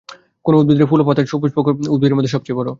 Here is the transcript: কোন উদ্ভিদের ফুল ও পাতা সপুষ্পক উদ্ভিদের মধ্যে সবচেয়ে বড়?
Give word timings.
কোন 0.45 0.53
উদ্ভিদের 0.55 0.87
ফুল 0.87 0.99
ও 1.01 1.07
পাতা 1.07 1.21
সপুষ্পক 1.25 1.65
উদ্ভিদের 1.87 2.15
মধ্যে 2.17 2.33
সবচেয়ে 2.35 2.57
বড়? 2.59 2.69